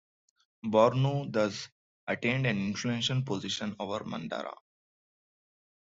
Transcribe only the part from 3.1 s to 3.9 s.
position